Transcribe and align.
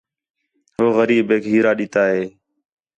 ہو 0.77 0.85
غریب 0.97 1.27
ہِک 1.33 1.43
ہیرا 1.51 1.71
ݙِتّا 1.77 2.03
ہِے 2.13 2.23